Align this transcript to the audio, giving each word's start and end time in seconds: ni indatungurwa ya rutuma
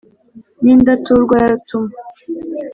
ni 0.61 0.71
indatungurwa 0.75 1.35
ya 1.41 1.47
rutuma 1.51 1.89